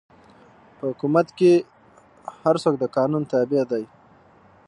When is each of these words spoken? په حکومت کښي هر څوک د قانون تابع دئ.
په 0.77 0.83
حکومت 0.91 1.27
کښي 1.37 1.53
هر 2.43 2.55
څوک 2.63 2.75
د 2.79 2.83
قانون 2.97 3.23
تابع 3.31 3.63
دئ. 3.71 3.83